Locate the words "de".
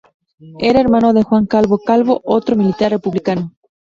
1.13-1.21